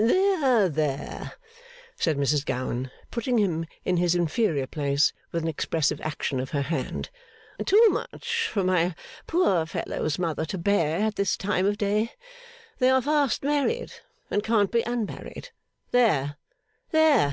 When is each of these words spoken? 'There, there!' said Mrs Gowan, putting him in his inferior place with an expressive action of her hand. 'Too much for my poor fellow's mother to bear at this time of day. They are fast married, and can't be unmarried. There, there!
'There, 0.00 0.68
there!' 0.68 1.32
said 1.96 2.16
Mrs 2.16 2.46
Gowan, 2.46 2.88
putting 3.10 3.36
him 3.38 3.66
in 3.84 3.96
his 3.96 4.14
inferior 4.14 4.68
place 4.68 5.12
with 5.32 5.42
an 5.42 5.48
expressive 5.48 6.00
action 6.02 6.38
of 6.38 6.50
her 6.50 6.62
hand. 6.62 7.10
'Too 7.66 7.88
much 7.88 8.46
for 8.46 8.62
my 8.62 8.94
poor 9.26 9.66
fellow's 9.66 10.16
mother 10.16 10.44
to 10.44 10.56
bear 10.56 11.00
at 11.00 11.16
this 11.16 11.36
time 11.36 11.66
of 11.66 11.76
day. 11.78 12.12
They 12.78 12.90
are 12.90 13.02
fast 13.02 13.42
married, 13.42 13.92
and 14.30 14.44
can't 14.44 14.70
be 14.70 14.82
unmarried. 14.82 15.48
There, 15.90 16.36
there! 16.92 17.26